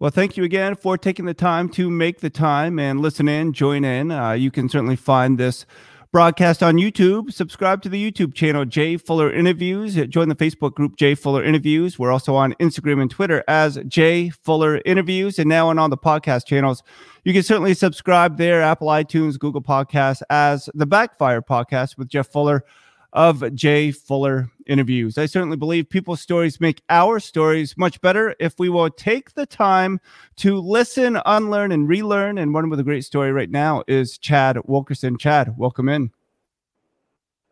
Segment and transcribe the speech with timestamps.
[0.00, 3.52] Well, thank you again for taking the time to make the time and listen in,
[3.52, 4.12] join in.
[4.12, 5.66] Uh, you can certainly find this
[6.12, 7.32] broadcast on YouTube.
[7.32, 9.96] Subscribe to the YouTube channel, Jay Fuller Interviews.
[10.06, 11.98] Join the Facebook group, Jay Fuller Interviews.
[11.98, 15.36] We're also on Instagram and Twitter as Jay Fuller Interviews.
[15.40, 16.84] And now on all the podcast channels,
[17.24, 22.28] you can certainly subscribe there, Apple iTunes, Google Podcasts, as the Backfire Podcast with Jeff
[22.28, 22.64] Fuller
[23.12, 25.18] of Jay Fuller interviews.
[25.18, 29.46] I certainly believe people's stories make our stories much better if we will take the
[29.46, 30.00] time
[30.36, 32.38] to listen, unlearn, and relearn.
[32.38, 35.18] And one with a great story right now is Chad Wilkerson.
[35.18, 36.10] Chad, welcome in.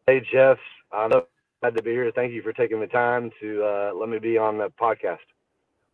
[0.06, 0.58] Hey, Jeff.
[0.92, 2.12] I'm glad to be here.
[2.14, 5.18] Thank you for taking the time to uh, let me be on the podcast.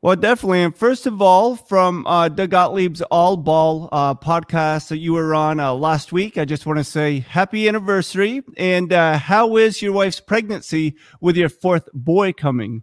[0.03, 0.63] Well, definitely.
[0.65, 5.33] And first of all, from uh, Doug Gottlieb's All Ball uh, podcast that you were
[5.33, 8.43] on uh, last week, I just want to say happy anniversary.
[8.57, 12.83] And uh, how is your wife's pregnancy with your fourth boy coming?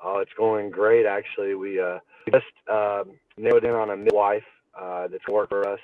[0.00, 1.56] Oh, it's going great, actually.
[1.56, 1.98] We uh,
[2.30, 4.44] just um, nailed in on a midwife
[4.80, 5.80] uh, that's worked for us.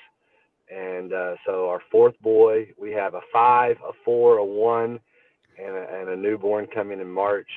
[0.72, 1.10] And
[1.44, 5.00] so our fourth boy, we have a five, a four, a one,
[5.58, 7.48] and a, and a newborn coming in March.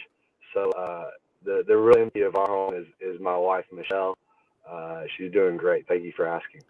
[0.55, 0.71] So,
[1.45, 4.17] the the real MVP of our home is is my wife Michelle.
[4.69, 5.87] Uh, she's doing great.
[5.87, 6.61] Thank you for asking.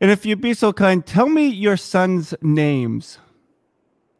[0.00, 3.18] And if you'd be so kind, tell me your son's names.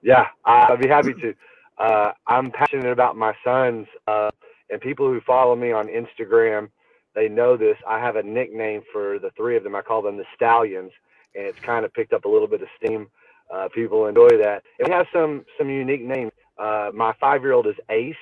[0.02, 1.34] Yeah, I'd be happy to.
[1.78, 4.30] Uh, I'm passionate about my sons, uh,
[4.70, 6.68] and people who follow me on Instagram,
[7.14, 7.76] they know this.
[7.86, 9.76] I have a nickname for the three of them.
[9.76, 10.90] I call them the Stallions,
[11.34, 13.08] and it's kind of picked up a little bit of steam.
[13.52, 14.62] Uh, people enjoy that.
[14.78, 16.32] And we have some some unique names.
[16.58, 18.14] Uh, my five year old is Ace.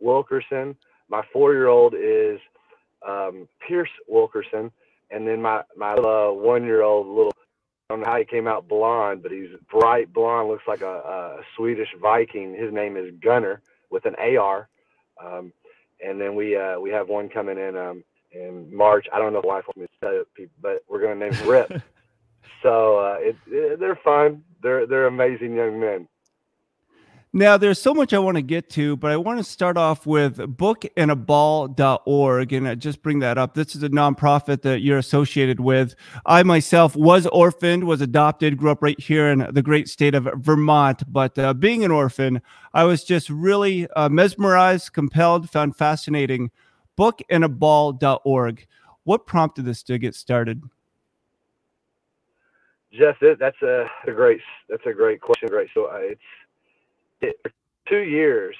[0.00, 0.76] Wilkerson.
[1.08, 2.38] My four-year-old is
[3.06, 4.70] um, Pierce Wilkerson,
[5.10, 7.32] and then my my uh, one-year-old little.
[7.88, 10.86] I don't know how he came out blonde, but he's bright blonde, looks like a,
[10.86, 12.54] a Swedish Viking.
[12.54, 14.68] His name is Gunner with an AR.
[15.22, 15.52] Um,
[16.04, 19.06] and then we uh, we have one coming in um, in March.
[19.12, 21.34] I don't know if wife wants me to tell people, but we're going to name
[21.34, 21.82] him Rip.
[22.62, 24.42] so uh, it, it, they're fun.
[24.62, 26.08] They're they're amazing young men.
[27.32, 30.04] Now, there's so much I want to get to, but I want to start off
[30.04, 32.52] with bookandaball.org.
[32.52, 33.54] And I just bring that up.
[33.54, 35.94] This is a nonprofit that you're associated with.
[36.26, 40.28] I myself was orphaned, was adopted, grew up right here in the great state of
[40.38, 41.04] Vermont.
[41.12, 42.42] But uh, being an orphan,
[42.74, 46.50] I was just really uh, mesmerized, compelled, found fascinating.
[46.98, 48.66] Bookandaball.org.
[49.04, 50.64] What prompted this to get started?
[52.92, 55.48] Jeff, that's a, a great that's a great question.
[55.48, 55.68] Great.
[55.72, 56.20] So it's
[57.20, 57.52] it, for
[57.88, 58.56] two years,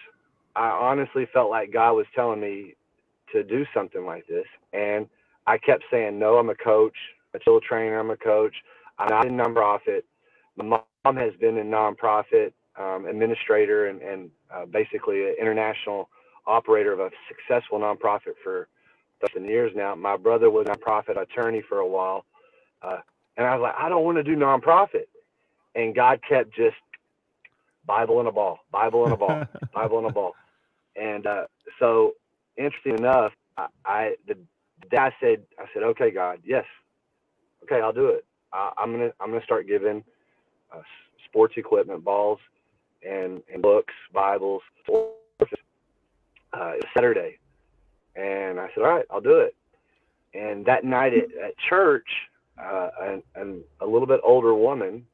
[0.56, 2.74] I honestly felt like God was telling me
[3.32, 4.46] to do something like this.
[4.72, 5.06] And
[5.46, 6.96] I kept saying, no, I'm a coach,
[7.34, 7.38] a
[7.68, 8.54] trainer, I'm a coach.
[8.98, 10.02] I'm not in nonprofit.
[10.56, 16.08] My mom has been a nonprofit um, administrator and, and uh, basically an international
[16.46, 18.68] operator of a successful nonprofit for
[19.20, 19.94] 13 years now.
[19.94, 22.24] My brother was a nonprofit attorney for a while.
[22.82, 22.98] Uh,
[23.36, 25.06] and I was like, I don't want to do nonprofit.
[25.74, 26.76] And God kept just
[27.86, 30.34] Bible and a ball, Bible and a ball, Bible and a ball.
[30.96, 31.44] And uh,
[31.78, 32.12] so,
[32.56, 34.36] interesting enough, I, I the
[34.90, 36.64] dad said, I said, okay, God, yes,
[37.64, 38.24] okay, I'll do it.
[38.52, 40.04] I, I'm gonna I'm gonna start giving
[40.74, 40.82] uh,
[41.26, 42.38] sports equipment, balls,
[43.06, 44.62] and and books, Bibles.
[46.52, 47.38] Uh, Saturday,
[48.16, 49.54] and I said, all right, I'll do it.
[50.34, 52.08] And that night at, at church,
[52.60, 55.06] uh, and, and a little bit older woman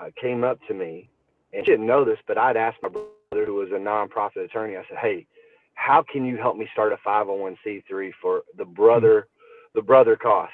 [0.00, 1.10] uh, came up to me
[1.52, 4.76] and she didn't know this, but I'd asked my brother, who was a nonprofit attorney,
[4.76, 5.26] I said, "Hey,
[5.74, 9.28] how can you help me start a 501c3 for the brother,
[9.74, 10.52] the brother cost?"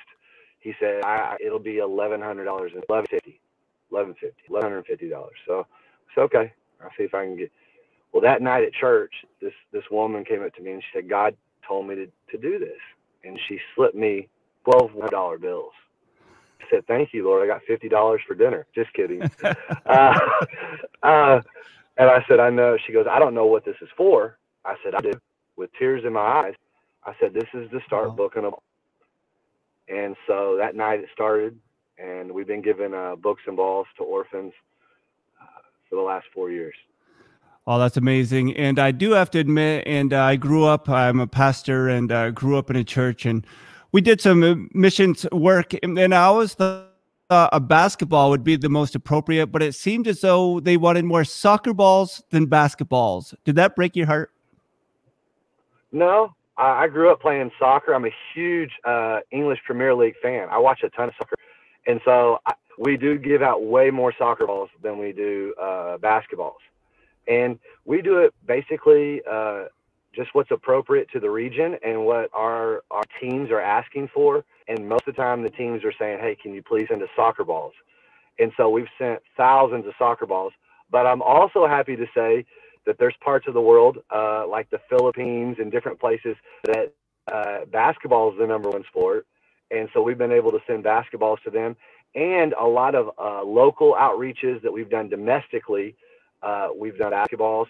[0.61, 3.41] He said, I, "It'll be eleven hundred dollars and eleven fifty,
[3.91, 5.67] eleven fifty, eleven hundred fifty dollars." So,
[6.11, 6.53] I said, "Okay,
[6.83, 7.53] I'll see if I can get."
[8.13, 11.09] Well, that night at church, this this woman came up to me and she said,
[11.09, 11.37] "God
[11.67, 12.81] told me to to do this,"
[13.25, 14.29] and she slipped me
[14.65, 15.73] twelve dollar bills
[16.71, 17.43] said, "Thank you, Lord.
[17.43, 19.23] I got fifty dollars for dinner." Just kidding.
[19.87, 20.19] uh,
[21.03, 21.41] uh,
[21.97, 24.77] and I said, "I know." She goes, "I don't know what this is for." I
[24.85, 25.13] said, "I do."
[25.57, 26.55] With tears in my eyes,
[27.05, 28.15] I said, "This is the start wow.
[28.15, 28.51] booking a."
[29.89, 31.59] And so that night it started,
[31.99, 34.53] and we've been giving uh, books and balls to orphans
[35.41, 36.75] uh, for the last four years.
[37.69, 38.57] Oh, that's amazing.
[38.57, 42.13] And I do have to admit, and uh, I grew up, I'm a pastor and
[42.13, 43.27] uh, grew up in a church.
[43.27, 43.45] And
[43.93, 46.91] we did some missions work, and I always thought
[47.31, 51.05] uh, a basketball would be the most appropriate, but it seemed as though they wanted
[51.05, 53.35] more soccer balls than basketballs.
[53.45, 54.31] Did that break your heart?
[55.93, 57.95] No, I grew up playing soccer.
[57.95, 60.49] I'm a huge uh, English Premier League fan.
[60.51, 61.37] I watch a ton of soccer,
[61.87, 65.99] and so I, we do give out way more soccer balls than we do uh,
[65.99, 66.63] basketballs,
[67.29, 69.65] and we do it basically uh,
[70.17, 74.45] just what's appropriate to the region and what our our teams are asking for.
[74.69, 77.09] And most of the time, the teams are saying, "Hey, can you please send us
[77.15, 77.75] soccer balls?"
[78.39, 80.53] And so we've sent thousands of soccer balls.
[80.91, 82.45] But I'm also happy to say
[82.87, 86.93] that there's parts of the world, uh, like the Philippines and different places, that
[87.33, 89.27] uh, basketball is the number one sport.
[89.71, 91.77] And so we've been able to send basketballs to them
[92.15, 95.97] and a lot of uh, local outreaches that we've done domestically.
[96.43, 97.67] Uh, we've done basketballs.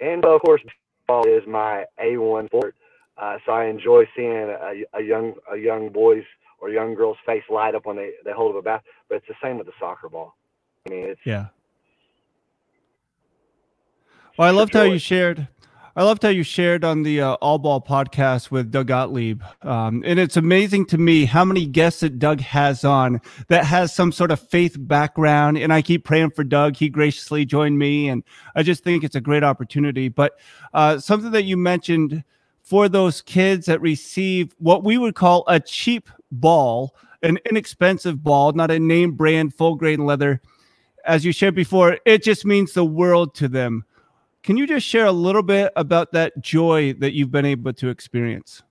[0.00, 0.62] And of course,
[1.06, 2.74] basketball is my A1 sport.
[3.16, 6.24] Uh, so I enjoy seeing a, a, young a young boy's
[6.60, 8.82] or young girl's face light up when they, they hold up a bat.
[9.08, 10.34] But it's the same with the soccer ball.
[10.86, 11.46] I mean, it's yeah.
[14.36, 15.46] Well, I loved how you shared.
[15.96, 20.02] I loved how you shared on the uh, All Ball podcast with Doug Gottlieb, um,
[20.04, 24.10] and it's amazing to me how many guests that Doug has on that has some
[24.10, 25.56] sort of faith background.
[25.56, 26.74] And I keep praying for Doug.
[26.74, 28.24] He graciously joined me, and
[28.56, 30.08] I just think it's a great opportunity.
[30.08, 30.32] But
[30.72, 32.24] uh, something that you mentioned
[32.64, 38.50] for those kids that receive what we would call a cheap ball, an inexpensive ball,
[38.50, 40.42] not a name brand full grain leather.
[41.06, 43.84] As you shared before, it just means the world to them
[44.44, 47.88] can you just share a little bit about that joy that you've been able to
[47.88, 48.62] experience?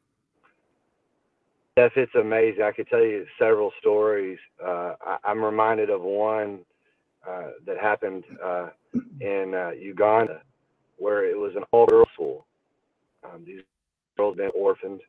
[1.75, 2.61] Yes, it's amazing.
[2.61, 4.37] I could tell you several stories.
[4.63, 6.59] Uh, I, am reminded of one
[7.27, 8.69] uh, that happened uh,
[9.19, 10.43] in uh, Uganda,
[10.97, 12.45] where it was an all-girls school.
[13.23, 13.61] Um, these
[14.15, 15.01] girls had been orphaned,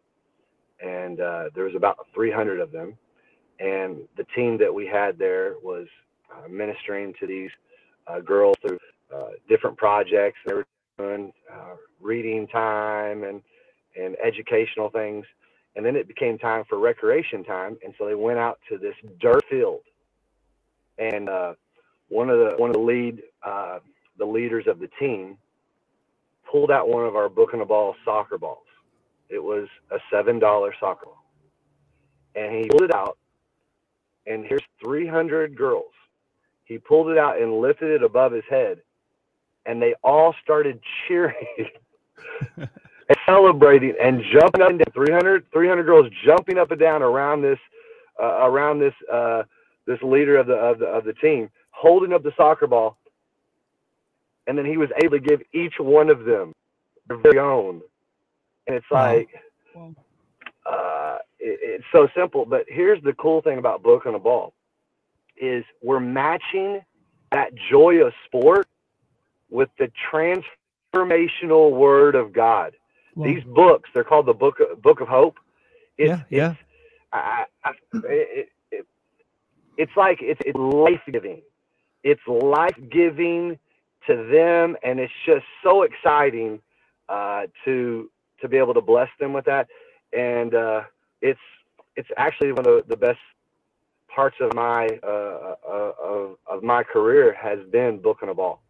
[0.82, 2.96] and uh, there was about 300 of them.
[3.60, 5.86] And the team that we had there was
[6.32, 7.50] uh, ministering to these
[8.24, 8.78] girls through
[9.12, 10.38] uh, different projects.
[10.46, 10.66] They were
[10.98, 13.42] doing uh, reading time and
[13.96, 15.24] and educational things,
[15.76, 18.94] and then it became time for recreation time, and so they went out to this
[19.20, 19.80] dirt field,
[20.98, 21.54] and uh,
[22.08, 23.78] one of the one of the lead uh,
[24.18, 25.36] the leaders of the team
[26.50, 28.58] pulled out one of our book and a ball soccer balls.
[29.28, 31.24] It was a seven dollar soccer ball,
[32.34, 33.18] and he pulled it out,
[34.26, 35.92] and here's 300 girls.
[36.64, 38.78] He pulled it out and lifted it above his head
[39.66, 41.34] and they all started cheering
[42.56, 44.92] and celebrating and jumping up and down.
[44.92, 47.58] 300 300 girls jumping up and down around this
[48.22, 49.42] uh, around this uh,
[49.86, 52.96] this leader of the of the of the team holding up the soccer ball.
[54.46, 56.52] And then he was able to give each one of them
[57.08, 57.80] their very own.
[58.66, 59.28] And it's like
[59.74, 59.94] wow.
[60.66, 62.46] Uh, it, it's so simple.
[62.46, 64.54] But here's the cool thing about book on a ball
[65.36, 66.80] is we're matching
[67.32, 68.66] that joy of sport
[69.54, 72.74] with the transformational word of God.
[73.16, 75.38] These books, they're called the Book of, Book of Hope.
[75.96, 76.50] It's, yeah, yeah.
[76.50, 76.60] It's,
[77.12, 78.86] I, I, it, it,
[79.78, 81.42] it's like it's, it's life giving.
[82.02, 83.56] It's life giving
[84.08, 86.60] to them, and it's just so exciting
[87.08, 88.10] uh, to
[88.40, 89.68] to be able to bless them with that.
[90.12, 90.82] And uh,
[91.22, 91.38] it's
[91.94, 93.20] it's actually one of the, the best
[94.08, 98.63] parts of my uh, uh of, of my career has been booking a ball.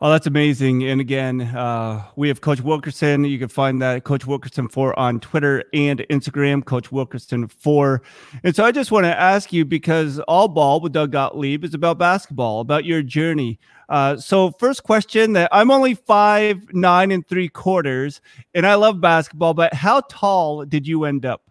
[0.00, 0.84] Oh, that's amazing.
[0.84, 3.24] And again, uh, we have Coach Wilkerson.
[3.24, 8.00] You can find that Coach Wilkerson 4 on Twitter and Instagram, Coach Wilkerson 4.
[8.44, 11.74] And so I just want to ask you because All Ball with Doug Gottlieb is
[11.74, 13.58] about basketball, about your journey.
[13.88, 18.20] Uh, so, first question that I'm only five, nine, and three quarters,
[18.54, 21.42] and I love basketball, but how tall did you end up?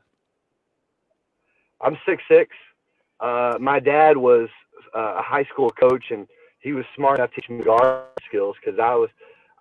[1.82, 2.56] I'm six six.
[3.20, 4.50] Uh, my dad was
[4.96, 6.28] uh, a high school coach and
[6.68, 9.10] he was smart enough to teach me guard skills because I was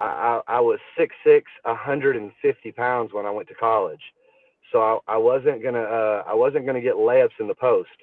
[0.00, 4.00] I, I was six six, 150 pounds when I went to college,
[4.72, 7.96] so I, I wasn't gonna uh, I wasn't gonna get layups in the post.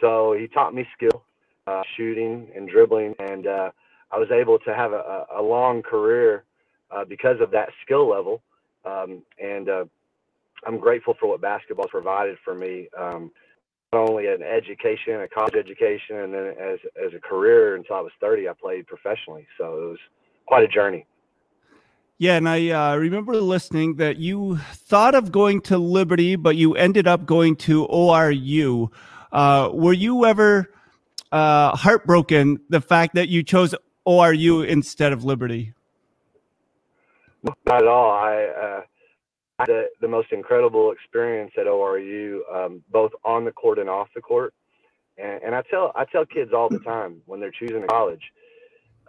[0.00, 1.22] So he taught me skill,
[1.68, 3.70] uh, shooting and dribbling, and uh,
[4.10, 6.42] I was able to have a, a long career
[6.90, 8.42] uh, because of that skill level.
[8.84, 9.84] Um, and uh,
[10.66, 12.88] I'm grateful for what basketball's provided for me.
[12.98, 13.30] Um,
[13.92, 18.00] not only an education, a college education, and then as as a career until I
[18.00, 19.46] was 30, I played professionally.
[19.56, 19.98] So it was
[20.46, 21.06] quite a journey.
[22.18, 26.74] Yeah, and I uh, remember listening that you thought of going to Liberty, but you
[26.74, 28.90] ended up going to ORU.
[29.30, 30.74] Uh, were you ever
[31.30, 33.72] uh, heartbroken the fact that you chose
[34.04, 35.74] ORU instead of Liberty?
[37.44, 38.10] Not at all.
[38.10, 38.80] I uh,
[39.66, 44.20] the, the most incredible experience at ORU, um, both on the court and off the
[44.20, 44.54] court.
[45.16, 48.22] And, and, I tell I tell kids all the time when they're choosing a college,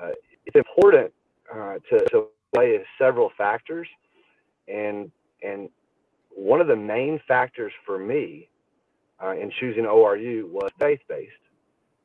[0.01, 0.09] uh,
[0.45, 1.13] it's important
[1.53, 3.87] uh, to, to weigh several factors,
[4.67, 5.11] and
[5.43, 5.69] and
[6.31, 8.49] one of the main factors for me
[9.23, 11.31] uh, in choosing ORU was faith-based,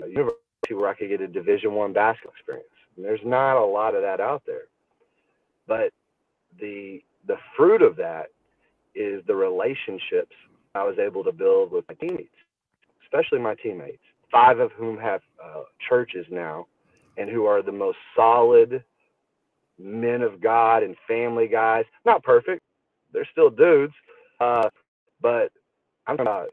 [0.03, 0.39] a university
[0.71, 2.69] where I could get a Division One basketball experience.
[2.97, 4.67] And there's not a lot of that out there,
[5.67, 5.93] but
[6.61, 8.27] the the fruit of that
[8.95, 10.35] is the relationships
[10.75, 12.35] I was able to build with my teammates,
[13.05, 16.67] especially my teammates, five of whom have uh, churches now
[17.17, 18.83] and who are the most solid
[19.79, 21.85] men of God and family guys.
[22.05, 22.63] Not perfect,
[23.13, 23.95] they're still dudes,
[24.41, 24.69] uh,
[25.21, 25.53] but
[26.07, 26.51] I'm talking about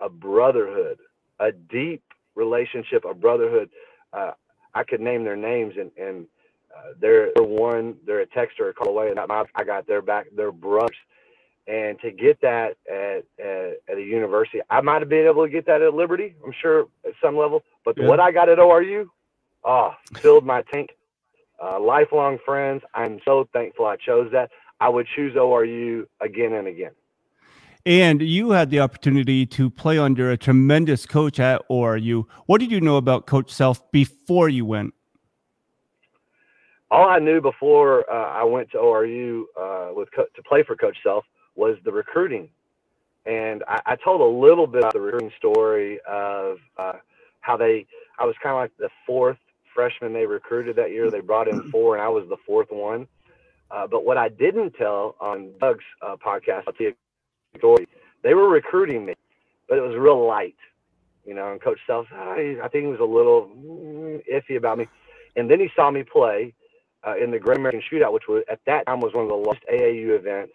[0.00, 0.98] a brotherhood,
[1.40, 2.02] a deep
[2.34, 3.70] relationship, a brotherhood.
[4.12, 4.32] Uh,
[4.74, 6.26] I could name their names, and and
[6.76, 9.86] uh, they're, they're one, they're a text or a call away, and I, I got
[9.86, 10.96] their back, they're brothers.
[11.68, 15.50] And to get that at, at, at a university, I might have been able to
[15.50, 18.06] get that at Liberty, I'm sure at some level, but yeah.
[18.06, 19.04] what I got at ORU,
[19.64, 20.90] oh, filled my tank.
[21.62, 22.82] Uh, lifelong friends.
[22.94, 24.50] I'm so thankful I chose that.
[24.80, 26.92] I would choose ORU again and again.
[27.84, 32.24] And you had the opportunity to play under a tremendous coach at ORU.
[32.46, 34.94] What did you know about Coach Self before you went?
[36.90, 40.76] All I knew before uh, I went to ORU uh, with co- to play for
[40.76, 41.24] Coach Self
[41.58, 42.48] was the recruiting,
[43.26, 46.92] and I, I, told a little bit about the recruiting story of uh,
[47.40, 47.84] how they.
[48.18, 49.38] I was kind of like the fourth
[49.74, 51.10] freshman they recruited that year.
[51.10, 53.08] They brought in four, and I was the fourth one.
[53.70, 56.92] Uh, but what I didn't tell on Doug's uh, podcast, I'll tell
[57.58, 57.88] story.
[58.22, 59.14] They were recruiting me,
[59.68, 60.56] but it was real light,
[61.26, 61.50] you know.
[61.50, 64.86] And Coach Self, I, I think he was a little mm, iffy about me.
[65.36, 66.54] And then he saw me play
[67.06, 69.36] uh, in the Great American Shootout, which was at that time was one of the
[69.36, 70.52] largest AAU events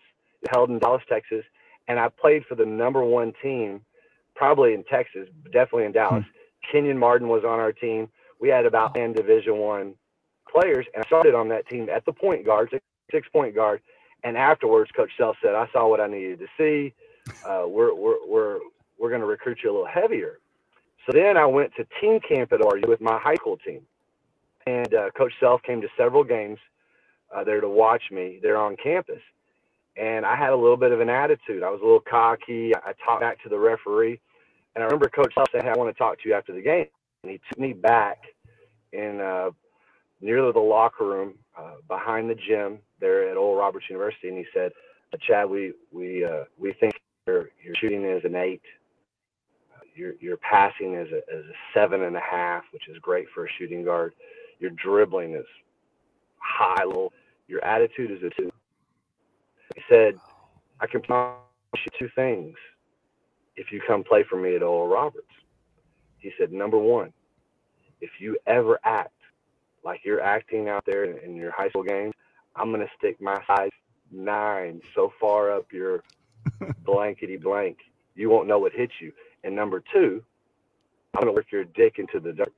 [0.52, 1.44] held in Dallas, Texas.
[1.88, 3.82] And I played for the number one team,
[4.36, 6.24] probably in Texas, definitely in Dallas.
[6.24, 6.72] Hmm.
[6.72, 8.10] Kenyon Martin was on our team.
[8.40, 9.96] We had about 10 Division One
[10.54, 13.82] players, and I started on that team at the point guard, six, six point guard.
[14.24, 16.94] And afterwards, Coach Self said, "I saw what I needed to see.
[17.46, 18.60] Uh, we're we're we're
[18.98, 20.40] we're going to recruit you a little heavier."
[21.06, 23.82] So then I went to team camp at ORU with my high school team,
[24.66, 26.60] and uh, Coach Self came to several games
[27.36, 29.20] uh, there to watch me there on campus.
[29.96, 31.64] And I had a little bit of an attitude.
[31.64, 32.74] I was a little cocky.
[32.76, 34.20] I talked back to the referee,
[34.74, 36.88] and I remember Coach saying, "Hey, I want to talk to you after the game."
[37.24, 38.18] And he took me back
[38.92, 39.52] in uh,
[40.20, 44.46] near the locker room uh, behind the gym there at Oral Roberts University, and he
[44.54, 44.72] said,
[45.28, 46.94] "Chad, we we uh, we think
[47.28, 48.64] your your shooting is an eight,
[49.96, 53.46] your your passing is a, is a seven and a half, which is great for
[53.46, 54.14] a shooting guard.
[54.60, 55.46] Your dribbling is
[56.38, 57.12] high, low.
[57.48, 58.52] Your attitude is a two.
[59.94, 60.16] Said,
[60.80, 61.38] "I can promise
[61.76, 62.56] you two things
[63.56, 65.28] if you come play for me at Oral Roberts."
[66.18, 67.14] He said, "Number one,
[68.02, 69.14] if you ever act
[69.84, 72.14] like you're acting out there in, in your high school games,
[72.56, 73.72] I'm gonna stick my size
[74.12, 76.04] nine so far up your
[76.86, 77.78] blankety blank,
[78.16, 79.12] you won't know what hit you.
[79.44, 80.24] And number two,
[81.14, 82.54] I'm gonna work your dick into the dirt.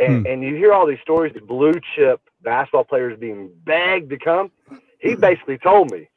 [0.00, 0.32] And, hmm.
[0.32, 4.50] and you hear all these stories of blue chip basketball players being begged to come.
[4.98, 6.08] He basically told me,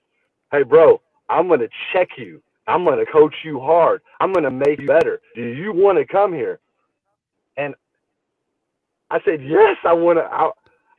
[0.52, 2.42] "Hey, bro, I'm gonna check you.
[2.68, 4.02] I'm gonna coach you hard.
[4.20, 5.22] I'm gonna make you better.
[5.36, 6.60] Do you want to come here?"
[7.58, 7.76] And
[9.10, 10.24] I said, "Yes, I want to.
[10.24, 10.52] I,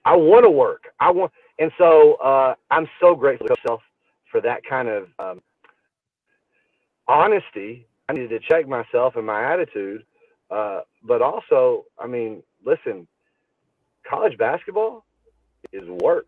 [0.04, 0.84] I want to work.
[1.00, 3.82] I want." And so uh, I'm so grateful to myself
[4.30, 5.42] for that kind of um,
[7.08, 7.86] honesty.
[8.08, 10.04] I needed to check myself and my attitude,
[10.50, 13.06] uh, but also, I mean, listen,
[14.08, 15.04] college basketball
[15.72, 16.26] is work.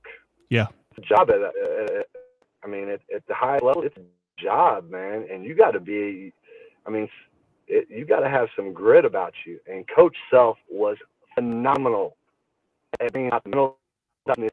[0.51, 0.69] Yeah,
[1.03, 2.07] job at, at,
[2.63, 5.81] I mean, at, at the high level, it's a job, man, and you got to
[5.81, 6.33] be.
[6.87, 7.09] I mean,
[7.67, 9.59] it, you got to have some grit about you.
[9.67, 10.97] And Coach Self was
[11.35, 12.17] phenomenal
[13.01, 13.79] at being phenomenal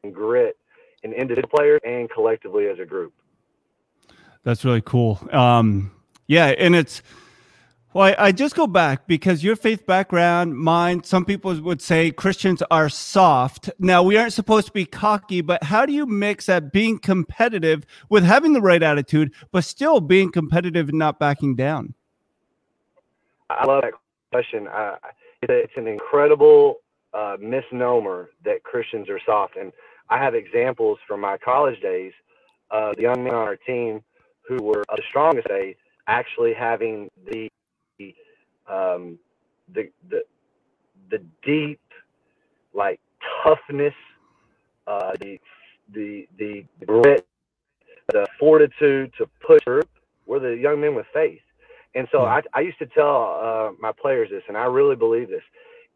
[0.02, 0.56] in grit
[1.02, 3.12] in individual players and collectively as a group.
[4.44, 5.20] That's really cool.
[5.30, 5.92] Um,
[6.26, 7.02] yeah, and it's
[7.94, 12.10] well, I, I, just go back because your faith background, mine, some people would say
[12.10, 13.70] Christians are soft.
[13.78, 17.84] Now, we aren't supposed to be cocky, but how do you mix that being competitive
[18.08, 21.94] with having the right attitude, but still being competitive and not backing down?
[23.50, 23.92] I love that
[24.30, 24.68] question.
[24.68, 24.96] Uh,
[25.42, 26.76] it's an incredible
[27.14, 29.56] uh, misnomer that Christians are soft.
[29.56, 29.72] And
[30.08, 32.12] I have examples from my college days
[32.70, 34.02] of the young men on our team
[34.48, 35.76] who were the strongest age
[36.08, 37.48] actually having the
[38.68, 39.18] um,
[39.74, 40.22] the the
[41.10, 41.80] the deep
[42.74, 43.00] like
[43.44, 43.94] toughness,
[44.86, 45.38] uh, the
[45.94, 47.26] the the grit,
[48.12, 49.82] the fortitude to push through.
[50.26, 51.40] We're the young men with faith,
[51.94, 55.28] and so I, I used to tell uh, my players this, and I really believe
[55.28, 55.42] this.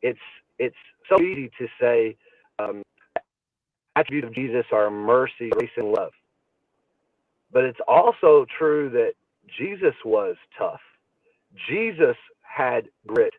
[0.03, 0.19] It's
[0.59, 0.77] it's
[1.09, 2.17] so easy to say
[2.59, 2.83] um,
[3.97, 6.13] attributes of Jesus are mercy, grace, and love.
[7.53, 9.13] But it's also true that
[9.59, 10.81] Jesus was tough.
[11.69, 12.17] Jesus
[12.57, 13.35] had grit.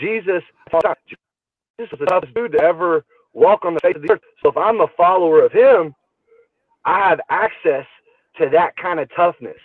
[0.00, 4.20] Jesus, Jesus was the toughest dude to ever walk on the face of the earth.
[4.42, 5.94] So if I'm a follower of him,
[6.84, 7.86] I have access
[8.38, 9.58] to that kind of toughness,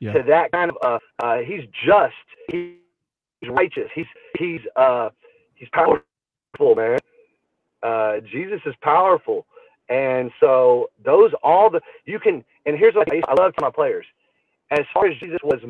[0.00, 0.12] Yeah.
[0.12, 0.76] to that kind of.
[0.84, 2.14] Uh, uh, he's just.
[2.50, 3.88] He's righteous.
[3.94, 4.06] He's
[4.38, 5.08] he's uh
[5.54, 6.98] he's powerful, man.
[7.82, 9.46] Uh, Jesus is powerful,
[9.88, 12.44] and so those all the you can.
[12.66, 14.04] And here's what I love to my players.
[14.70, 15.60] As far as Jesus was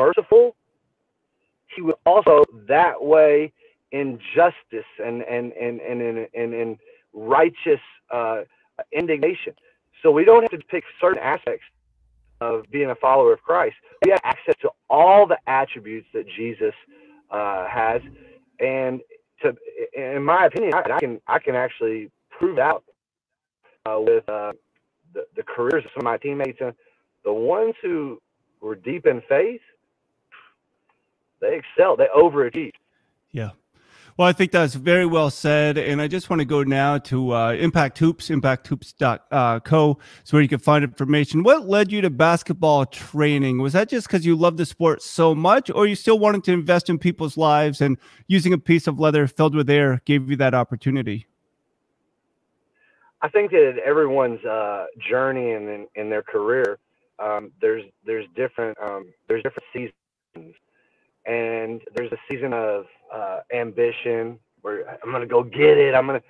[0.00, 0.56] merciful,
[1.76, 3.52] he was also that way
[3.92, 6.78] in justice and and and and in in
[7.12, 8.42] righteous uh,
[8.92, 9.54] indignation.
[10.02, 11.64] So we don't have to pick certain aspects
[12.40, 13.76] of being a follower of Christ.
[14.04, 16.74] We have access to all the attributes that Jesus
[17.30, 18.02] uh, has,
[18.60, 19.00] and
[19.42, 19.54] to,
[19.94, 22.84] in my opinion, I, I can I can actually prove out
[23.86, 24.52] uh, with uh,
[25.14, 26.74] the, the careers of some of my teammates and
[27.24, 28.20] the ones who
[28.60, 29.60] were deep in faith.
[31.44, 31.96] They excel.
[31.96, 32.74] They overachieved.
[33.32, 33.50] Yeah.
[34.16, 35.76] Well, I think that's very well said.
[35.76, 40.48] And I just want to go now to uh, Impact Hoops, impacthoops.co, so where you
[40.48, 41.42] can find information.
[41.42, 43.58] What led you to basketball training?
[43.58, 46.52] Was that just because you love the sport so much, or you still wanted to
[46.52, 47.98] invest in people's lives and
[48.28, 51.26] using a piece of leather filled with air gave you that opportunity?
[53.20, 56.78] I think that everyone's uh, journey in, in, in their career,
[57.18, 60.54] um, there's there's different um, there's different seasons,
[61.26, 65.94] and there's a season of uh, ambition where I'm gonna go get it.
[65.94, 66.22] I'm gonna,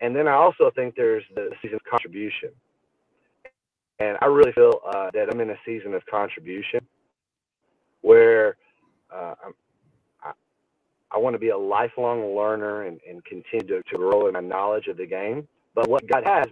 [0.00, 2.50] and then I also think there's the season of contribution,
[3.98, 6.80] and I really feel uh, that I'm in a season of contribution
[8.02, 8.56] where
[9.12, 9.34] uh,
[10.22, 10.32] I,
[11.10, 14.40] I want to be a lifelong learner and, and continue to, to grow in my
[14.40, 15.48] knowledge of the game.
[15.74, 16.46] But what God has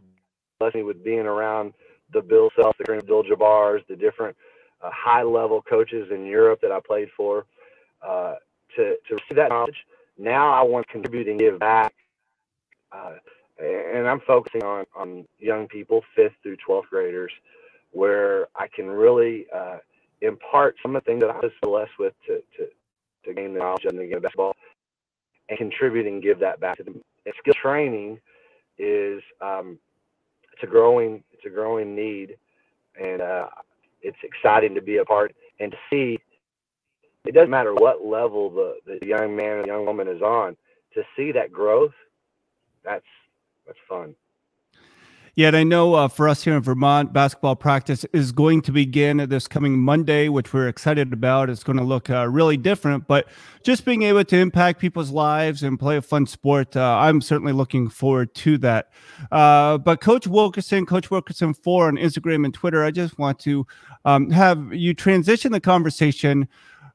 [0.59, 1.73] blessed me with being around
[2.13, 4.37] the Bill Self, the Kareem Abdul-Jabbars, the different
[4.83, 7.47] uh, high-level coaches in Europe that I played for,
[8.07, 8.35] uh,
[8.77, 9.77] to to receive that knowledge.
[10.19, 11.95] Now I want to contribute and give back,
[12.93, 13.15] uh,
[13.59, 17.33] and I'm focusing on on young people, fifth through twelfth graders,
[17.93, 19.79] where I can really uh,
[20.21, 22.69] impart some of the things that I was blessed with to to
[23.25, 24.55] to gain the knowledge of the game of basketball,
[25.49, 27.01] and contribute and give that back to them.
[27.27, 28.21] And skill training
[28.79, 29.79] is um,
[30.53, 32.37] it's a growing it's a growing need,
[33.01, 33.49] and uh,
[34.03, 36.19] it's exciting to be a part and to see.
[37.25, 40.57] It doesn't matter what level the, the young man or the young woman is on.
[40.95, 41.95] To see that growth,
[42.85, 43.05] that's
[43.67, 44.15] that's fun.
[45.37, 48.71] Yeah, and I know uh, for us here in Vermont, basketball practice is going to
[48.71, 51.51] begin this coming Monday, which we're excited about.
[51.51, 53.27] It's going to look uh, really different, but
[53.65, 57.53] just being able to impact people's lives and play a fun sport, uh, I'm certainly
[57.53, 58.93] looking forward to that.
[59.33, 63.67] Uh, but Coach Wilkerson, Coach Wilkerson 4 on Instagram and Twitter, I just want to
[64.05, 66.47] um, have you transition the conversation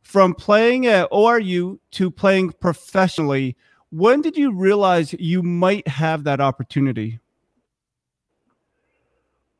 [0.01, 3.55] from playing at ORU to playing professionally.
[3.91, 7.19] When did you realize you might have that opportunity?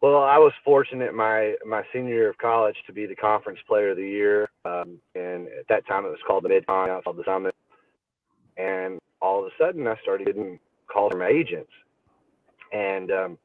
[0.02, 3.90] Well, I was fortunate my my senior year of college to be the conference player
[3.90, 6.98] of the year, um, and at that time it was called the Mid Con, now
[6.98, 7.54] it's called the Summit.
[8.56, 11.72] And all of a sudden, I started getting calls from my agents,
[12.72, 13.38] and um,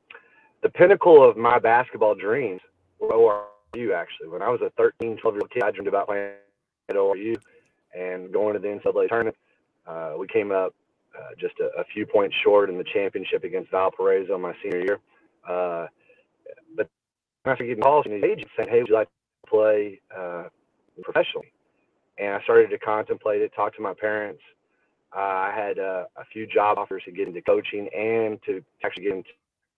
[0.62, 2.61] the pinnacle of my basketball dreams
[3.00, 3.92] were ORU.
[3.92, 6.35] Actually, when I was a 13, 12 year old kid, I dreamed about playing
[6.88, 7.37] at ORU
[7.97, 9.37] and going to the NCAA tournament.
[9.87, 10.75] Uh, we came up
[11.16, 14.99] uh, just a, a, few points short in the championship against Valparaiso my senior year.
[15.49, 15.87] Uh,
[16.77, 16.88] but
[17.42, 20.44] started getting calls from these agents saying, "Hey, would you like to play uh,
[21.03, 21.53] professionally?"
[22.18, 24.40] And I started to contemplate it, talk to my parents.
[25.14, 29.05] Uh, I had uh, a few job offers to get into coaching and to actually
[29.05, 29.31] get into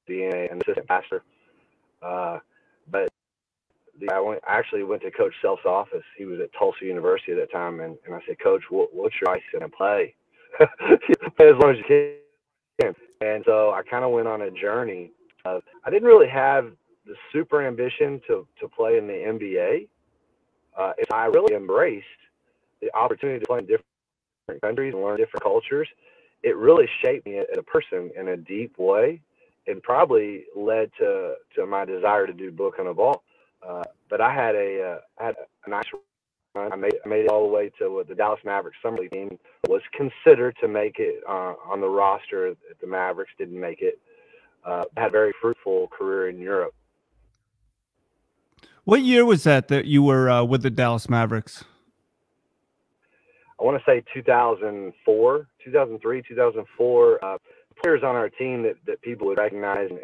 [0.06, 1.22] being an assistant pastor.
[4.00, 6.04] The, I, went, I actually went to Coach Self's office.
[6.18, 9.14] He was at Tulsa University at that time, and, and I said, "Coach, what, what's
[9.20, 10.14] your advice to play?
[11.36, 11.84] play as long as you
[12.78, 15.12] can." And so I kind of went on a journey
[15.46, 16.72] uh, I didn't really have
[17.06, 19.88] the super ambition to, to play in the NBA.
[20.76, 22.06] Uh, I really embraced
[22.82, 25.88] the opportunity to play in different countries and learn different cultures.
[26.42, 29.20] It really shaped me as a person in a deep way
[29.66, 33.22] and probably led to, to my desire to do book on a ball.
[33.66, 35.34] Uh, but I had a, uh, I had
[35.66, 35.84] a nice
[36.54, 36.72] run.
[36.72, 39.38] I made, I made it all the way to the Dallas Mavericks summer league team.
[39.68, 42.54] Was considered to make it uh, on the roster.
[42.80, 43.98] The Mavericks didn't make it
[44.64, 46.74] uh, had a very fruitful career in Europe.
[48.84, 51.64] What year was that that you were uh, with the Dallas Mavericks?
[53.58, 57.24] I want to say 2004, 2003, 2004.
[57.24, 57.38] Uh,
[57.82, 60.00] players on our team that, that people would recognize and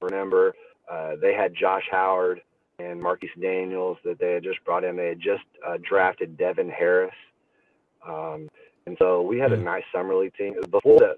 [0.00, 0.54] remember,
[0.90, 2.40] uh, they had Josh Howard
[2.80, 4.96] and Marquis Daniels that they had just brought in.
[4.96, 7.18] They had just uh, drafted Devin Harris.
[8.06, 8.48] Um,
[8.86, 10.54] and so we had a nice summer league team.
[10.70, 11.12] Before the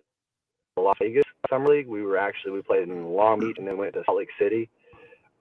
[0.76, 1.88] Las Vegas Summer League.
[1.96, 4.70] We were actually we played in Long Beach and then went to Salt Lake City.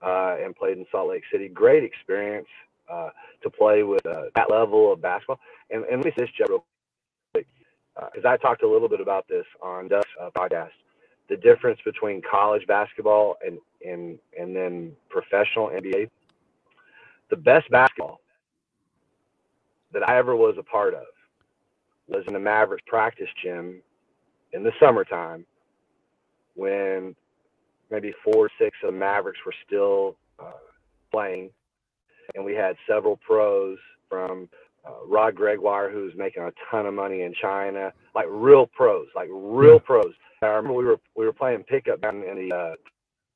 [0.02, 1.48] uh, and played in Salt Lake City.
[1.48, 2.48] Great experience
[2.90, 3.10] uh,
[3.42, 5.38] to play with uh, that level of basketball.
[5.70, 6.64] And, and let me say this, Jeff, real
[7.32, 7.46] quick,
[7.94, 10.70] because uh, I talked a little bit about this on Doug's uh, podcast.
[11.28, 16.10] The difference between college basketball and, and, and then professional NBA.
[17.30, 18.20] The best basketball
[19.92, 21.04] that I ever was a part of
[22.08, 23.80] was in the Mavericks practice gym
[24.52, 25.46] in the summertime
[26.54, 27.14] when
[27.90, 30.52] maybe four or six of the Mavericks were still uh,
[31.10, 31.50] playing,
[32.34, 34.48] and we had several pros from
[34.84, 39.28] uh, Rod Gregoire, who's making a ton of money in China, like real pros, like
[39.30, 40.12] real pros.
[40.42, 42.74] I remember we were we were playing pickup down in the uh,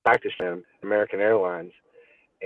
[0.06, 1.72] practice gym, American Airlines,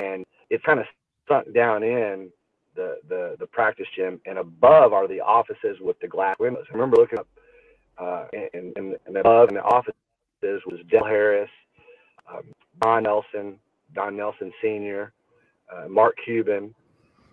[0.00, 0.86] and it's kind of
[1.28, 2.30] sunk down in
[2.74, 6.64] the, the the practice gym, and above are the offices with the glass windows.
[6.70, 7.28] I remember looking up,
[7.98, 9.94] uh, and, and, and above in the offices
[10.42, 11.50] was Del Harris,
[12.32, 12.44] um,
[12.80, 13.58] Don Nelson,
[13.94, 15.12] Don Nelson Sr.,
[15.70, 16.74] uh, Mark Cuban,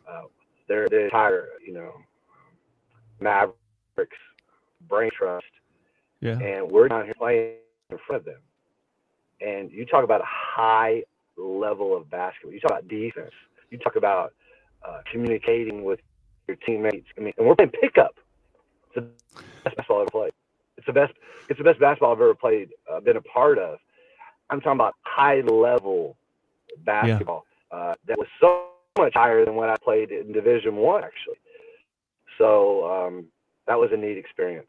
[0.10, 0.24] uh,
[0.68, 1.94] their the entire you know
[3.22, 4.18] Mavericks
[4.90, 5.46] brain trust,
[6.20, 7.54] yeah, and we're down here playing
[7.92, 8.42] in front of them,
[9.42, 11.04] and you talk about a high
[11.38, 12.54] level of basketball.
[12.54, 13.34] You talk about defense.
[13.70, 14.34] You talk about
[14.88, 16.00] uh, communicating with
[16.48, 17.08] your teammates.
[17.18, 18.16] I mean, and we're playing pickup.
[18.88, 19.02] It's the
[19.64, 20.34] best basketball I've ever played.
[20.78, 21.14] It's the best.
[21.50, 22.70] It's the best basketball I've ever played.
[22.92, 23.80] Uh, been a part of.
[24.50, 26.16] I'm talking about high level
[26.86, 27.78] basketball yeah.
[27.78, 31.38] uh, that was so much higher than what I played in Division One, actually.
[32.38, 33.26] So um,
[33.68, 34.68] that was a neat experience.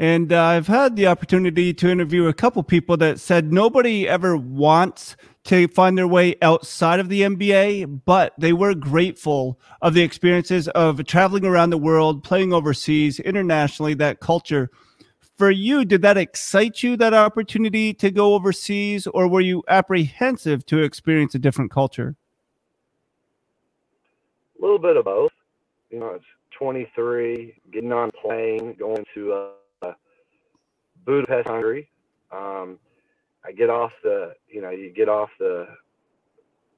[0.00, 4.34] And uh, I've had the opportunity to interview a couple people that said nobody ever
[4.34, 10.00] wants to find their way outside of the NBA, but they were grateful of the
[10.00, 14.70] experiences of traveling around the world, playing overseas, internationally, that culture.
[15.36, 20.64] For you, did that excite you, that opportunity to go overseas, or were you apprehensive
[20.66, 22.16] to experience a different culture?
[24.58, 25.32] A little bit of both.
[25.90, 26.24] You know, it's
[26.58, 29.48] 23, getting on plane, going to uh,
[31.10, 31.88] Budapest, Hungary.
[32.30, 32.78] Um,
[33.44, 35.66] I get off the, you know, you get off the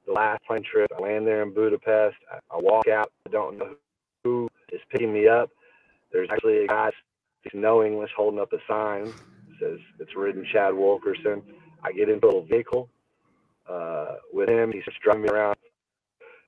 [0.07, 0.91] the last plane trip.
[0.97, 2.15] I land there in Budapest.
[2.31, 3.11] I, I walk out.
[3.27, 3.75] I don't know
[4.23, 5.51] who is picking me up.
[6.11, 6.89] There's actually a guy
[7.41, 11.43] speaks no English holding up a sign that says it's written Chad Wilkerson.
[11.83, 12.89] I get into a little vehicle
[13.69, 14.71] uh, with him.
[14.71, 15.57] He's driving me around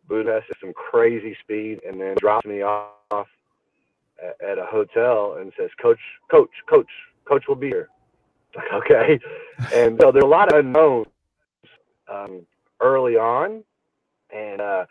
[0.10, 5.52] Budapest at some crazy speed, and then drops me off at, at a hotel and
[5.56, 6.00] says, "Coach,
[6.32, 6.90] coach, coach,
[7.28, 7.90] coach will be here.
[8.56, 9.20] Like, okay.
[9.74, 11.08] And so there are a lot of unknowns
[12.12, 12.46] um,
[12.82, 13.64] early on.
[14.34, 14.86] And, uh,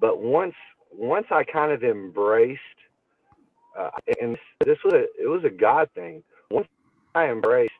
[0.00, 0.54] but once,
[0.92, 2.60] once I kind of embraced,
[3.78, 6.22] uh, and this was a, it was a God thing.
[6.50, 6.68] Once
[7.14, 7.72] I embraced,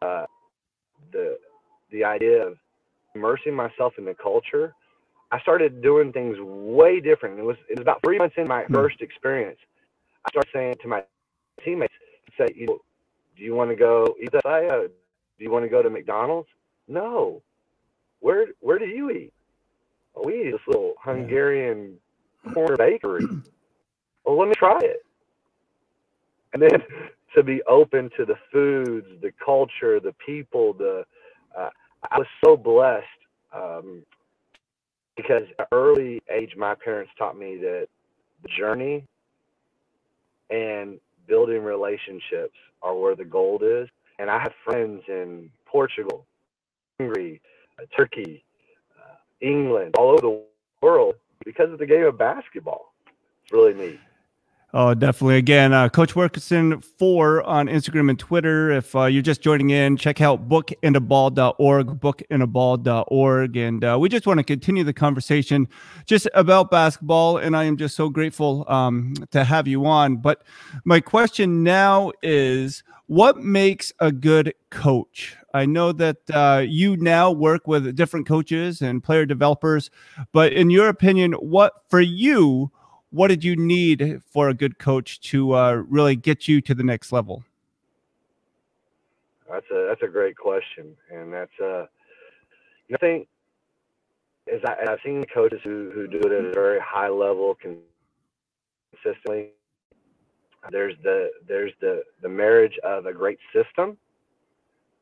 [0.00, 0.26] uh,
[1.12, 1.38] the,
[1.90, 2.56] the idea of
[3.14, 4.74] immersing myself in the culture,
[5.30, 7.38] I started doing things way different.
[7.38, 8.74] It was, it was about three months in my hmm.
[8.74, 9.58] first experience.
[10.24, 11.02] I started saying to my
[11.64, 11.94] teammates,
[12.38, 12.78] say, you know,
[13.42, 14.46] do you want to go eat that?
[14.46, 16.46] Uh, do you want to go to McDonald's?
[16.86, 17.42] No.
[18.20, 19.32] Where Where do you eat?
[20.14, 21.96] Oh, we eat this little Hungarian
[22.54, 23.24] corner bakery.
[24.24, 25.04] well, let me try it.
[26.52, 26.70] And then
[27.34, 31.04] to be open to the foods, the culture, the people, the
[31.58, 31.70] uh,
[32.12, 33.06] I was so blessed
[33.52, 34.04] um,
[35.16, 37.88] because at early age, my parents taught me that
[38.44, 39.04] the journey
[40.48, 43.88] and building relationships are where the gold is.
[44.18, 46.26] And I have friends in Portugal,
[46.98, 47.40] Hungary,
[47.78, 48.44] uh, Turkey,
[48.98, 50.42] uh, England, all over the
[50.80, 52.92] world because of the game of basketball.
[53.42, 54.00] It's really neat.
[54.74, 55.36] Oh, definitely.
[55.36, 58.70] Again, uh, Coach Wilkerson four on Instagram and Twitter.
[58.70, 63.56] If uh, you're just joining in, check out bookandaball.org, bookandaball.org.
[63.58, 65.68] And uh, we just want to continue the conversation
[66.06, 67.36] just about basketball.
[67.36, 70.16] And I am just so grateful um, to have you on.
[70.16, 70.42] But
[70.86, 75.36] my question now is what makes a good coach?
[75.52, 79.90] I know that uh, you now work with different coaches and player developers,
[80.32, 82.72] but in your opinion, what for you,
[83.12, 86.82] what did you need for a good coach to uh, really get you to the
[86.82, 87.44] next level?
[89.48, 91.86] That's a that's a great question, and that's uh,
[92.88, 93.28] you know, I think
[94.52, 99.50] as, I, have seen coaches who who do it at a very high level consistently.
[100.70, 103.98] There's the there's the the marriage of a great system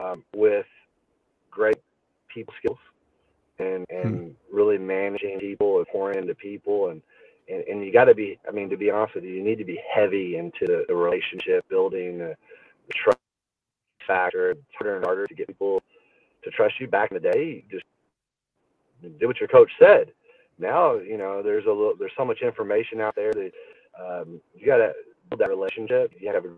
[0.00, 0.66] um, with
[1.50, 1.78] great
[2.28, 2.78] people skills
[3.60, 4.28] and and hmm.
[4.56, 7.02] really managing people and pouring into people and
[7.50, 9.58] and, and you got to be i mean to be honest with you you need
[9.58, 12.34] to be heavy into the, the relationship building the,
[12.86, 13.18] the, trust
[14.06, 15.82] factor it's harder and harder to get people
[16.42, 17.84] to trust you back in the day just
[19.18, 20.12] do what your coach said.
[20.58, 23.52] Now, you know, there's a little, there's so much information out there that
[23.98, 24.92] um, you got to
[25.28, 26.12] build that relationship.
[26.18, 26.54] You got to have a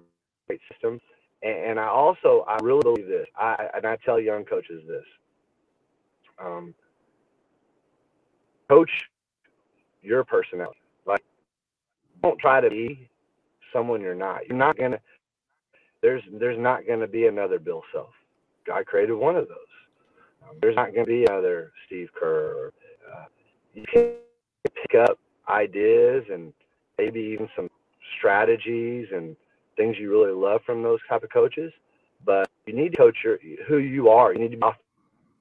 [0.49, 1.01] great system.
[1.43, 3.27] And, and, I also, I really believe this.
[3.37, 5.05] I and I tell young coaches this.
[6.43, 6.75] Um,
[8.69, 8.91] coach
[10.03, 10.79] your personality.
[12.23, 13.09] Don't try to be
[13.73, 14.47] someone you're not.
[14.47, 15.01] You're not gonna.
[16.03, 18.11] There's there's not gonna be another Bill Self.
[18.67, 19.57] God created one of those.
[20.43, 22.73] Um, there's not gonna be another Steve Kerr.
[23.13, 23.25] Uh,
[23.75, 24.13] you can
[24.65, 26.53] pick up ideas and
[26.99, 27.69] maybe even some
[28.19, 29.37] strategies and
[29.77, 31.73] things you really love from those type of coaches.
[32.25, 34.33] But you need to coach your who you are.
[34.33, 34.63] You need to be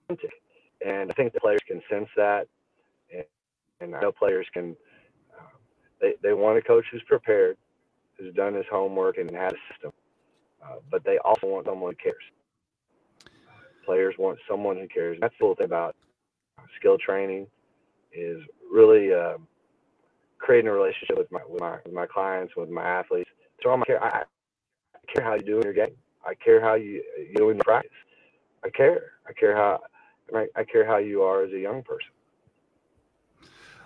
[0.09, 0.31] authentic,
[0.85, 2.47] and I think the players can sense that.
[3.13, 3.25] And,
[3.81, 4.75] and I know players can.
[6.01, 7.57] They they want a coach who's prepared,
[8.17, 9.91] who's done his homework and had a system.
[10.63, 12.23] Uh, but they also want someone who cares.
[13.85, 15.17] Players want someone who cares.
[15.21, 15.95] That's the cool thing about
[16.79, 17.47] skill training
[18.13, 19.37] is really uh,
[20.37, 23.29] creating a relationship with my, with my with my clients, with my athletes.
[23.63, 24.03] So I care.
[24.03, 24.23] I,
[25.13, 25.95] care how you do in your game.
[26.25, 27.91] I care how you you do in practice.
[28.63, 29.13] I care.
[29.27, 29.79] I care how
[30.55, 32.11] I care how you are as a young person.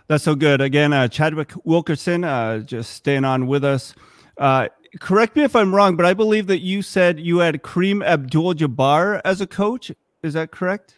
[0.08, 0.62] That's so good.
[0.62, 3.96] Again, uh, Chadwick Wilkerson, uh, just staying on with us.
[4.38, 4.68] Uh,
[5.00, 9.22] correct me if I'm wrong, but I believe that you said you had Kareem Abdul-Jabbar
[9.26, 9.92] as a coach.
[10.22, 10.96] Is that correct?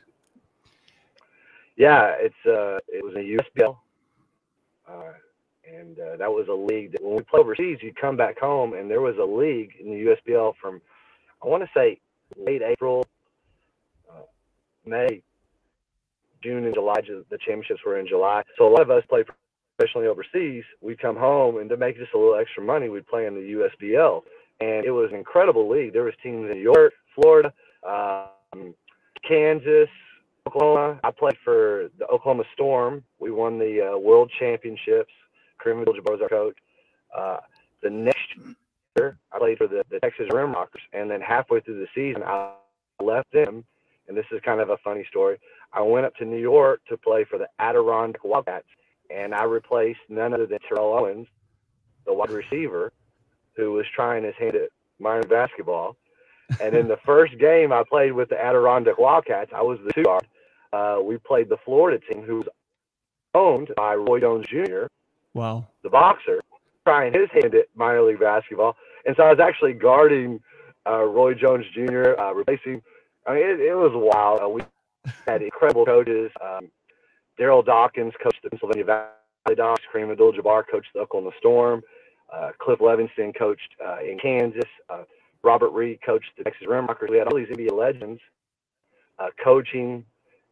[1.78, 3.78] Yeah, it's uh, it was a USBL,
[4.90, 5.14] uh,
[5.72, 8.74] and uh, that was a league that when we play overseas, you come back home,
[8.74, 10.82] and there was a league in the USBL from
[11.44, 12.00] I want to say
[12.36, 13.06] late April,
[14.10, 14.24] uh,
[14.86, 15.22] May,
[16.44, 16.96] June, and July.
[17.02, 19.26] The championships were in July, so a lot of us played
[19.78, 20.64] professionally overseas.
[20.82, 23.42] We'd come home, and to make just a little extra money, we'd play in the
[23.42, 24.22] USBL,
[24.60, 25.94] and it was an incredible league.
[25.94, 27.54] There was teams in New York, Florida,
[27.88, 28.74] um,
[29.28, 29.90] Kansas,
[30.48, 31.00] Oklahoma.
[31.04, 33.04] I played for the Oklahoma Storm.
[33.20, 35.12] We won the uh, World Championships.
[35.64, 36.58] Kareem Abdul-Jabbar was our coach.
[37.16, 37.38] Uh,
[37.82, 38.28] the next
[38.98, 42.54] year, I played for the, the Texas Rimrockers, and then halfway through the season, I
[43.02, 43.64] left them.
[44.08, 45.38] And this is kind of a funny story.
[45.74, 48.68] I went up to New York to play for the Adirondack Wildcats,
[49.10, 51.28] and I replaced none other than Terrell Owens,
[52.06, 52.94] the wide receiver,
[53.56, 55.98] who was trying his hand at minor basketball.
[56.62, 60.04] And in the first game I played with the Adirondack Wildcats, I was the two
[60.04, 60.28] guard.
[60.74, 62.48] Uh, we played the Florida team, who was
[63.34, 64.86] owned by Roy Jones Jr.
[65.34, 65.68] Wow.
[65.84, 66.42] The boxer,
[66.86, 68.76] trying his hand at minor league basketball.
[69.06, 70.40] And so I was actually guarding
[70.88, 72.82] uh, Roy Jones Jr., uh, replacing.
[73.28, 74.42] I mean, it, it was wild.
[74.42, 74.62] Uh, we
[75.28, 76.32] had incredible coaches.
[76.42, 76.72] Um,
[77.40, 78.86] Darryl Dawkins coached the Pennsylvania
[79.48, 79.84] ValleyDawgs.
[79.94, 81.82] Kareem Abdul-Jabbar coached the Oklahoma Storm.
[82.34, 84.70] Uh, Cliff Levingston coached uh, in Kansas.
[84.90, 85.04] Uh,
[85.44, 87.10] Robert Reid coached the Texas Rimrockers.
[87.10, 88.20] We had all these NBA legends
[89.20, 90.04] uh, coaching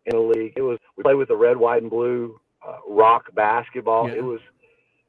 [0.06, 0.54] in the league.
[0.56, 4.08] It was we played with the red, white, and blue uh, rock basketball.
[4.08, 4.16] Yeah.
[4.16, 4.40] It was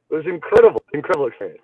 [0.09, 1.61] it was incredible, incredible experience.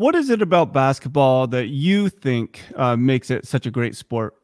[0.00, 4.34] What is it about basketball that you think uh, makes it such a great sport?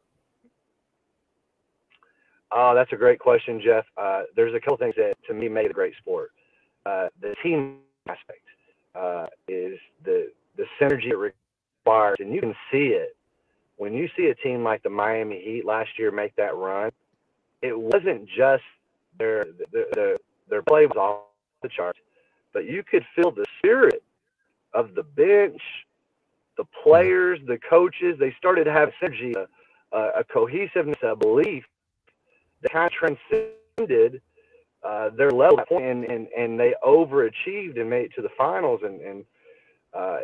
[2.52, 3.86] Oh, that's a great question, Jeff.
[3.96, 6.32] Uh, there's a couple things that to me make it a great sport.
[6.84, 8.42] Uh, the team aspect
[8.94, 13.16] uh, is the the synergy it requires, and you can see it
[13.78, 16.90] when you see a team like the Miami Heat last year make that run.
[17.62, 18.62] It wasn't just
[19.18, 20.16] their their their,
[20.50, 21.22] their play was off
[21.62, 21.98] the charts,
[22.52, 24.02] but you could feel the spirit
[24.74, 25.60] of the bench,
[26.56, 28.16] the players, the coaches.
[28.18, 29.34] They started to have synergy,
[29.92, 31.64] a, a cohesiveness, a belief
[32.62, 34.22] that kind of transcended
[34.82, 38.80] uh, their level and, and, and they overachieved and made it to the finals.
[38.84, 39.24] And, and
[39.92, 40.18] uh,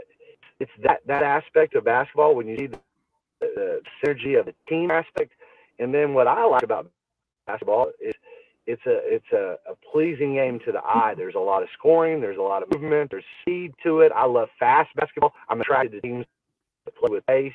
[0.61, 2.79] it's that, that aspect of basketball when you see the,
[3.41, 5.33] the synergy of the team aspect.
[5.79, 6.91] And then what I like about
[7.47, 8.15] basketball is
[8.67, 11.15] it's a it's a, a, pleasing game to the eye.
[11.17, 12.21] There's a lot of scoring.
[12.21, 13.11] There's a lot of movement.
[13.11, 14.13] There's speed to it.
[14.15, 15.33] I love fast basketball.
[15.49, 16.25] I'm attracted to teams
[16.85, 17.53] that play with pace,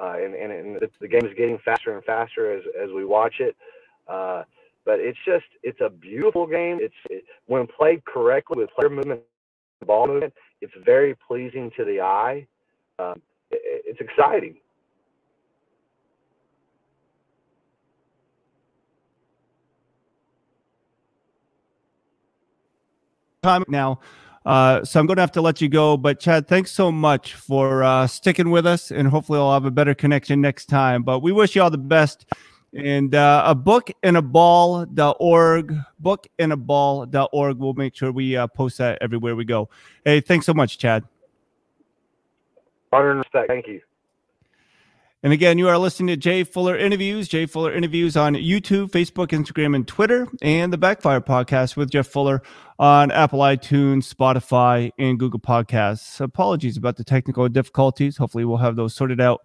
[0.00, 3.34] uh, and and, and the game is getting faster and faster as as we watch
[3.38, 3.56] it.
[4.08, 4.42] Uh,
[4.84, 6.78] but it's just it's a beautiful game.
[6.80, 9.20] It's it, when played correctly with player movement,
[9.86, 12.46] ball movement, it's very pleasing to the eye.
[12.98, 14.56] Um, it, it's exciting.
[23.42, 23.98] Time now.
[24.46, 25.96] Uh, so I'm going to have to let you go.
[25.96, 29.70] But Chad, thanks so much for uh, sticking with us, and hopefully I'll have a
[29.72, 31.02] better connection next time.
[31.02, 32.26] But we wish you all the best
[32.72, 37.58] and uh, a book and a ball.org, book and a ball.org.
[37.58, 39.68] We'll make sure we uh, post that everywhere we go.
[40.04, 41.02] Hey, thanks so much, Chad.
[42.92, 43.48] Honor and respect.
[43.48, 43.80] Thank you.
[45.24, 49.28] And again, you are listening to Jay Fuller Interviews, Jay Fuller Interviews on YouTube, Facebook,
[49.28, 52.42] Instagram, and Twitter, and the Backfire Podcast with Jeff Fuller
[52.80, 56.20] on Apple iTunes, Spotify, and Google Podcasts.
[56.20, 58.16] Apologies about the technical difficulties.
[58.16, 59.42] Hopefully, we'll have those sorted out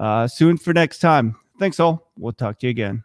[0.00, 1.36] uh, soon for next time.
[1.60, 2.10] Thanks all.
[2.16, 3.04] We'll talk to you again.